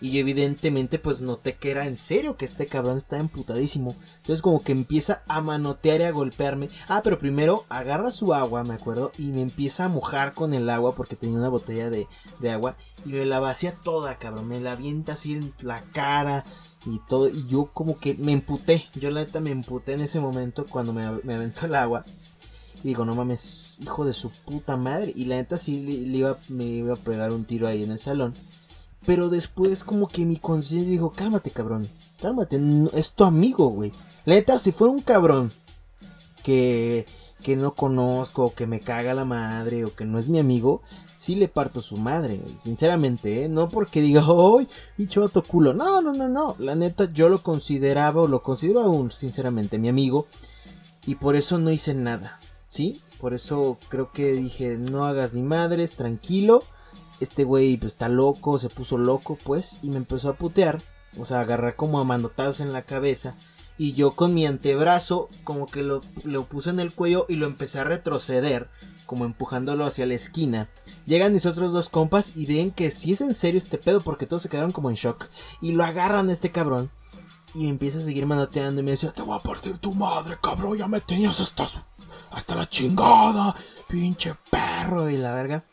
[0.00, 3.96] Y evidentemente pues noté que era en serio que este cabrón está emputadísimo.
[4.18, 6.68] Entonces como que empieza a manotear y a golpearme.
[6.88, 10.70] Ah, pero primero agarra su agua, me acuerdo, y me empieza a mojar con el
[10.70, 12.06] agua porque tenía una botella de,
[12.50, 12.76] agua.
[13.04, 14.46] Y me la vacía toda, cabrón.
[14.46, 16.44] Me la avienta así en la cara
[16.86, 17.28] y todo.
[17.28, 18.86] Y yo como que me emputé.
[18.94, 22.04] Yo la neta me emputé en ese momento cuando me, me aventó el agua.
[22.82, 25.12] Y digo, no mames, hijo de su puta madre.
[25.14, 27.98] Y la neta sí le, iba, me iba a pegar un tiro ahí en el
[27.98, 28.34] salón.
[29.06, 31.88] Pero después como que mi conciencia dijo, cálmate cabrón,
[32.20, 32.60] cálmate,
[32.94, 33.92] es tu amigo, güey.
[34.24, 35.52] La neta, si fuera un cabrón
[36.42, 37.06] que,
[37.42, 40.82] que no conozco, que me caga la madre, o que no es mi amigo,
[41.14, 43.48] sí le parto su madre, sinceramente, ¿eh?
[43.48, 45.72] No porque diga, ¡ay, pinche vato culo!
[45.72, 46.56] No, no, no, no.
[46.58, 50.26] La neta, yo lo consideraba, o lo considero aún, sinceramente, mi amigo.
[51.06, 52.40] Y por eso no hice nada.
[52.68, 53.02] ¿Sí?
[53.18, 56.62] Por eso creo que dije, no hagas ni madres, tranquilo.
[57.20, 60.80] Este güey pues está loco, se puso loco pues y me empezó a putear.
[61.18, 63.34] O sea, agarrar como a manotazos en la cabeza.
[63.76, 67.46] Y yo con mi antebrazo como que lo, lo puse en el cuello y lo
[67.46, 68.68] empecé a retroceder.
[69.06, 70.68] Como empujándolo hacia la esquina.
[71.06, 74.26] Llegan mis otros dos compas y ven que si es en serio este pedo porque
[74.26, 75.28] todos se quedaron como en shock.
[75.62, 76.90] Y lo agarran a este cabrón.
[77.54, 80.36] Y me empieza a seguir manoteando y me dice, te voy a partir tu madre,
[80.40, 81.80] cabrón, ya me tenías hasta su
[82.30, 83.54] hasta la chingada,
[83.88, 85.64] pinche perro y la verga.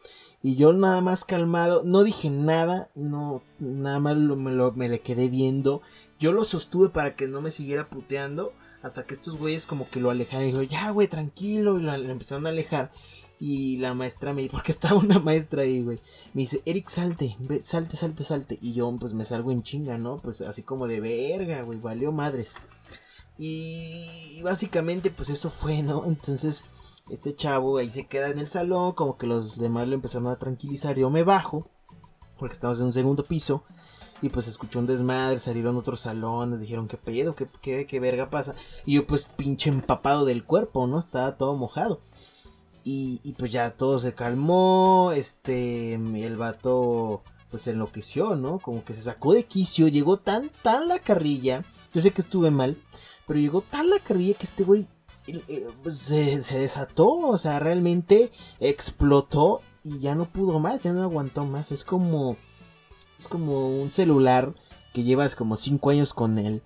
[0.45, 5.81] Y yo nada más calmado, no dije nada, no, nada más me, le quedé viendo.
[6.19, 8.53] Yo lo sostuve para que no me siguiera puteando.
[8.83, 11.79] Hasta que estos güeyes como que lo alejaron y dijo, ya güey, tranquilo.
[11.79, 12.91] Y lo, empezaron a alejar.
[13.39, 15.97] Y la maestra me porque estaba una maestra ahí, güey.
[16.35, 18.59] Me dice, Eric, salte, salte, salte, salte.
[18.61, 20.17] Y yo pues me salgo en chinga, ¿no?
[20.17, 22.57] Pues así como de verga, güey, valió madres.
[23.37, 26.03] Y básicamente pues eso fue, ¿no?
[26.07, 26.65] Entonces
[27.09, 30.39] este chavo ahí se queda en el salón, como que los demás lo empezaron a
[30.39, 30.97] tranquilizar.
[30.97, 31.69] Yo me bajo,
[32.37, 33.63] porque estamos en un segundo piso.
[34.21, 38.55] Y pues escuchó un desmadre, salieron otros salones, dijeron qué pedo, qué, qué, verga pasa.
[38.85, 40.97] Y yo pues pinche empapado del cuerpo, ¿no?
[40.97, 41.99] Estaba todo mojado.
[42.83, 48.59] Y, y, pues ya todo se calmó, este, el vato pues enloqueció, ¿no?
[48.59, 51.63] Como que se sacó de quicio, llegó tan, tan la carrilla.
[51.93, 52.77] Yo sé que estuve mal,
[53.27, 54.87] pero llegó tal la carrilla que este güey
[55.27, 61.01] eh, pues, se, desató, o sea, realmente explotó y ya no pudo más, ya no
[61.01, 61.71] aguantó más.
[61.71, 62.37] Es como,
[63.17, 64.53] es como un celular
[64.93, 66.61] que llevas como 5 años con él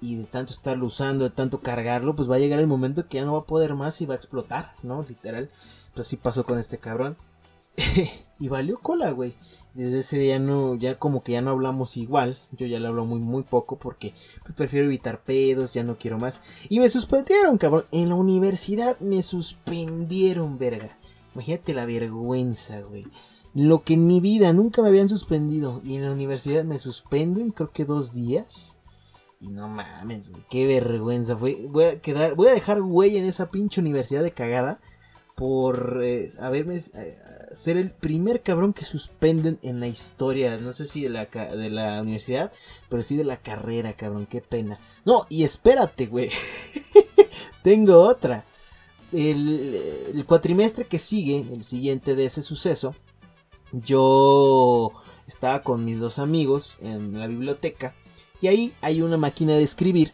[0.00, 3.18] y de tanto estarlo usando, de tanto cargarlo, pues va a llegar el momento que
[3.18, 5.04] ya no va a poder más y va a explotar, ¿no?
[5.06, 5.50] Literal.
[5.94, 7.16] Pues así pasó con este cabrón.
[8.38, 9.34] y valió cola, güey
[9.74, 12.38] desde ese día no, ya como que ya no hablamos igual.
[12.52, 16.18] Yo ya le hablo muy, muy poco porque pues, prefiero evitar pedos, ya no quiero
[16.18, 16.40] más.
[16.68, 17.84] Y me suspendieron, cabrón.
[17.92, 20.98] En la universidad me suspendieron, verga.
[21.34, 23.06] Imagínate la vergüenza, güey.
[23.54, 25.80] Lo que en mi vida nunca me habían suspendido.
[25.84, 28.78] Y en la universidad me suspenden, creo que dos días.
[29.40, 30.44] Y no mames, güey.
[30.50, 31.36] Qué vergüenza.
[31.36, 34.80] Fue, voy a quedar, voy a dejar güey en esa pinche universidad de cagada.
[35.40, 37.18] Por eh, haberme eh,
[37.54, 40.58] ser el primer cabrón que suspenden en la historia.
[40.58, 42.52] No sé si de la, de la universidad,
[42.90, 44.26] pero sí de la carrera, cabrón.
[44.26, 44.78] Qué pena.
[45.06, 46.28] No, y espérate, güey.
[47.62, 48.44] Tengo otra.
[49.12, 52.94] El, cuatrimestre que sigue, el siguiente de ese suceso,
[53.72, 54.92] yo
[55.26, 57.94] estaba con mis dos amigos en la biblioteca.
[58.42, 60.12] Y ahí hay una máquina de escribir.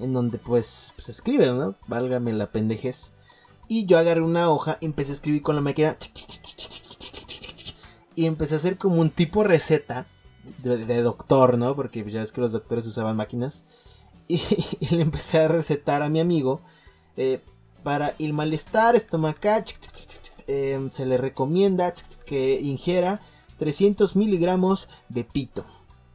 [0.00, 1.76] En donde pues, pues escribe, ¿no?
[1.86, 3.12] Válgame la pendejez.
[3.68, 5.96] Y yo agarré una hoja, empecé a escribir con la máquina.
[8.14, 10.06] Y empecé a hacer como un tipo receta
[10.62, 11.74] de, doctor, ¿no?
[11.74, 13.64] Porque ya ves que los doctores usaban máquinas.
[14.28, 14.40] Y,
[14.90, 16.60] le empecé a recetar a mi amigo
[17.16, 17.40] eh,
[17.84, 19.64] para el malestar estomacal.
[20.48, 21.94] Em, se le recomienda
[22.24, 23.20] que ingiera
[23.58, 25.64] 300 miligramos de pito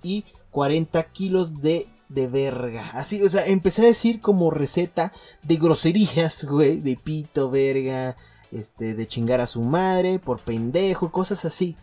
[0.04, 2.92] y 40 kilos de, de verga.
[2.94, 5.12] Así, o sea, empecé a decir como receta
[5.44, 8.16] de groserías, güey, de pito, verga,
[8.52, 11.76] este, de chingar a su madre por pendejo, cosas así.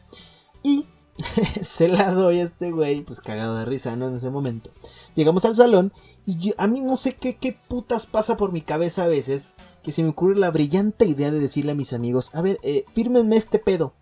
[0.63, 0.87] Y
[1.63, 4.09] se la doy a este güey, pues cagado de risa, ¿no?
[4.09, 4.71] En ese momento.
[5.15, 5.93] Llegamos al salón
[6.27, 9.93] y a mí no sé qué, qué putas pasa por mi cabeza a veces que
[9.93, 13.37] se me ocurre la brillante idea de decirle a mis amigos, a ver, eh, fírmenme
[13.37, 13.95] este pedo.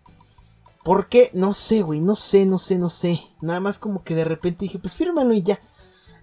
[0.83, 1.31] ¿Por qué?
[1.33, 3.21] No sé, güey, no sé, no sé, no sé.
[3.41, 5.59] Nada más como que de repente dije, pues fírmalo y ya.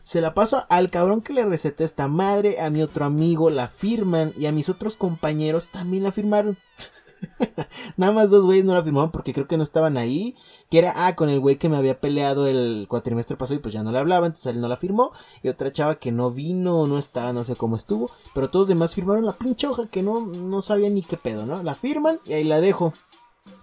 [0.05, 3.69] Se la paso al cabrón que le receté esta madre, a mi otro amigo la
[3.69, 6.59] firman y a mis otros compañeros también la firmaron.
[7.97, 10.37] Nada más dos güeyes no la firmaron porque creo que no estaban ahí.
[10.71, 13.73] Que era, ah, con el güey que me había peleado el cuatrimestre pasado y pues
[13.73, 15.11] ya no le hablaba, entonces él no la firmó.
[15.43, 18.11] Y otra chava que no vino, no estaba, no sé cómo estuvo.
[18.35, 21.47] Pero todos los demás firmaron la pinche hoja que no, no sabía ni qué pedo,
[21.47, 21.63] ¿no?
[21.63, 22.93] La firman y ahí la dejo.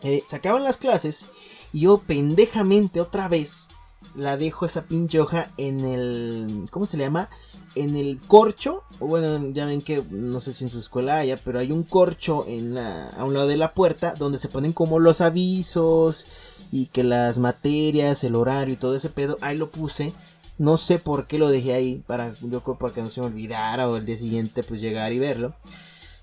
[0.02, 1.28] Eh, se las clases
[1.74, 3.70] y yo pendejamente otra vez
[4.16, 6.68] la dejo esa pinche hoja en el...
[6.72, 7.30] ¿Cómo se le llama?
[7.76, 8.84] En el corcho.
[9.00, 12.46] Bueno, ya ven que no sé si en su escuela haya, pero hay un corcho
[12.48, 16.26] en la, a un lado de la puerta donde se ponen como los avisos
[16.72, 19.38] y que las materias, el horario y todo ese pedo.
[19.42, 20.14] Ahí lo puse.
[20.58, 22.04] No sé por qué lo dejé ahí.
[22.06, 25.20] Para, yo para que no se me olvidara o el día siguiente pues llegar y
[25.20, 25.56] verlo.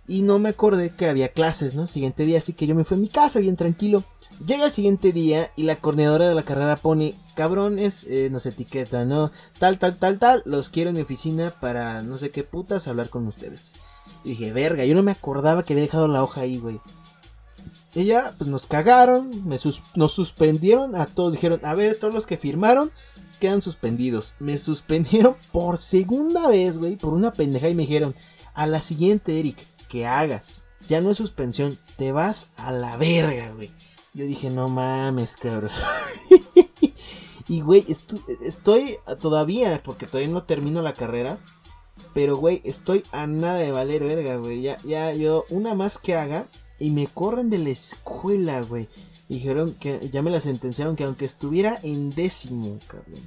[0.09, 1.83] Y no me acordé que había clases, ¿no?
[1.83, 4.05] El siguiente día, así que yo me fui a mi casa bien tranquilo.
[4.47, 9.05] Llega el siguiente día y la coordinadora de la carrera pone, cabrones, eh, nos etiqueta,
[9.05, 9.31] ¿no?
[9.59, 13.11] Tal, tal, tal, tal, los quiero en mi oficina para no sé qué putas hablar
[13.11, 13.75] con ustedes.
[14.25, 16.81] Y dije, verga, yo no me acordaba que había dejado la hoja ahí, güey.
[17.95, 19.57] Ella, pues nos cagaron, me
[19.95, 21.33] nos suspendieron a todos.
[21.33, 22.93] Dijeron, a ver, todos los que firmaron
[23.41, 24.35] quedan suspendidos.
[24.39, 28.15] Me suspendieron por segunda vez, güey, por una pendeja y me dijeron,
[28.55, 29.59] a la siguiente, Eric,
[29.89, 30.65] que hagas.
[30.87, 33.71] Ya no es suspensión, te vas a la verga, güey.
[34.15, 35.71] Yo dije, no mames, cabrón.
[37.49, 37.85] y, güey,
[38.43, 41.39] estoy todavía, porque todavía no termino la carrera.
[42.15, 44.63] Pero, güey, estoy a nada de valer verga, güey.
[44.63, 46.47] Ya, ya, yo, una más que haga.
[46.79, 48.89] Y me corren de la escuela, güey.
[49.29, 53.21] Dijeron que ya me la sentenciaron que aunque estuviera en décimo, cabrón.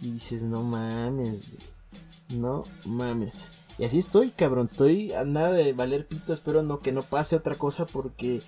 [0.00, 2.40] Y dices, no mames, güey.
[2.40, 3.50] No mames.
[3.78, 4.66] Y así estoy, cabrón.
[4.66, 6.32] Estoy a nada de valer pito.
[6.32, 8.42] Espero no que no pase otra cosa porque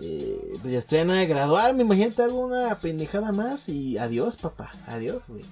[0.00, 1.82] eh, pues ya estoy a nada de graduarme.
[1.82, 4.72] Imagínate, hago una pendejada más y adiós, papá.
[4.86, 5.44] Adiós, güey.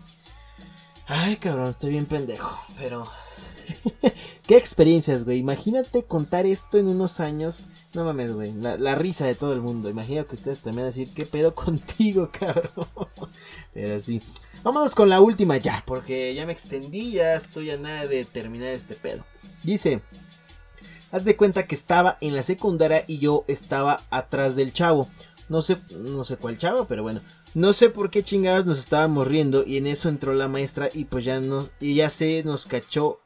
[1.07, 2.59] Ay, cabrón, estoy bien pendejo.
[2.77, 3.11] Pero.
[4.49, 5.39] Qué experiencias, güey.
[5.39, 7.69] Imagínate contar esto en unos años.
[7.93, 8.53] No mames, güey.
[8.55, 9.91] La, risa de todo el mundo.
[9.91, 12.89] Imagino que ustedes también van a decir, ¿qué pedo contigo, cabrón?
[13.75, 14.23] Pero sí.
[14.65, 18.73] Vámonos con la última ya, porque ya me extendí, ya estoy a nada de terminar
[18.73, 19.25] este pedo.
[19.63, 20.03] Dice,
[21.11, 25.09] Haz de cuenta que estaba en la secundaria y yo estaba atrás del chavo.
[25.49, 27.23] No sé, no sé cuál chavo, pero bueno.
[27.55, 31.07] No sé por qué chingados nos estábamos riendo y en eso entró la maestra y
[31.07, 33.21] pues ya no, y ya se nos cachó,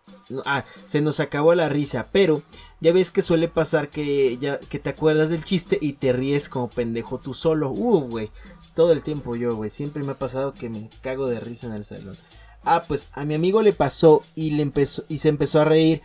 [0.44, 2.42] ah, se nos acabó la risa, pero
[2.80, 6.48] ya ves que suele pasar que ya que te acuerdas del chiste y te ríes
[6.48, 7.70] como pendejo tú solo.
[7.70, 8.30] Uh, güey,
[8.74, 11.74] todo el tiempo yo, güey, siempre me ha pasado que me cago de risa en
[11.74, 12.16] el salón.
[12.64, 16.00] Ah, pues a mi amigo le pasó y le empezó y se empezó a reír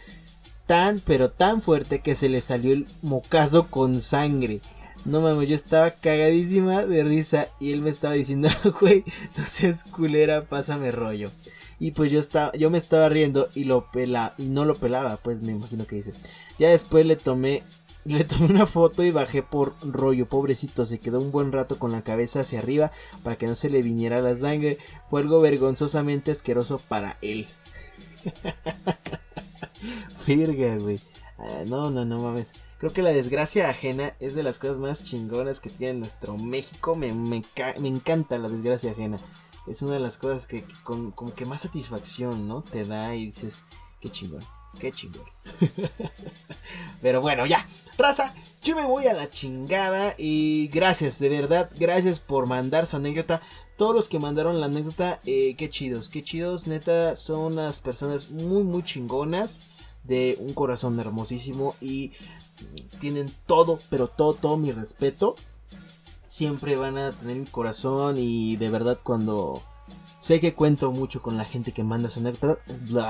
[0.65, 4.61] tan, pero tan fuerte que se le salió el mocazo con sangre.
[5.05, 8.49] No mames, yo estaba cagadísima de risa y él me estaba diciendo,
[8.81, 9.03] güey,
[9.37, 11.31] no seas culera, pásame rollo.
[11.79, 15.17] Y pues yo estaba, yo me estaba riendo y lo pela, y no lo pelaba,
[15.17, 16.13] pues me imagino que dice.
[16.57, 17.63] Ya después le tomé,
[18.05, 21.91] le tomé una foto y bajé por rollo, pobrecito, se quedó un buen rato con
[21.91, 22.91] la cabeza hacia arriba
[23.23, 24.77] para que no se le viniera la sangre.
[25.09, 27.47] Fue algo vergonzosamente asqueroso para él.
[30.27, 30.99] Verga, güey.
[31.37, 32.53] Ah, no, no, no mames.
[32.77, 36.95] Creo que la desgracia ajena es de las cosas más chingonas que tiene nuestro México.
[36.95, 39.19] Me, encanta la desgracia ajena.
[39.67, 42.61] Es una de las cosas que, con, como que más satisfacción, ¿no?
[42.61, 43.63] Te da y dices,
[43.99, 44.43] qué chingón,
[44.79, 45.25] qué chingón.
[47.01, 47.67] Pero bueno, ya.
[47.97, 52.95] Raza, yo me voy a la chingada y gracias, de verdad, gracias por mandar su
[52.95, 53.41] anécdota.
[53.77, 58.29] Todos los que mandaron la anécdota, eh, qué chidos, qué chidos, neta, son unas personas
[58.31, 59.61] muy, muy chingonas
[60.03, 62.11] de un corazón hermosísimo y
[62.99, 65.35] tienen todo, pero todo, todo mi respeto.
[66.27, 69.63] Siempre van a tener mi corazón y de verdad cuando
[70.19, 72.61] sé que cuento mucho con la gente que manda su anécdota,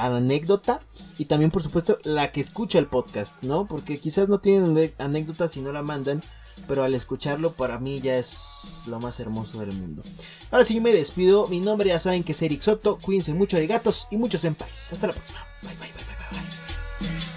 [0.01, 0.81] anécdota
[1.17, 3.65] y también por supuesto la que escucha el podcast, ¿no?
[3.65, 6.21] Porque quizás no tienen anécdotas y no la mandan,
[6.67, 10.03] pero al escucharlo para mí ya es lo más hermoso del mundo.
[10.51, 11.47] Ahora sí, me despido.
[11.47, 12.97] Mi nombre ya saben que es Eric Soto.
[12.99, 14.91] Cuídense mucho de gatos y muchos en paz.
[14.93, 15.39] Hasta la próxima.
[15.61, 17.36] Bye, bye, bye, bye.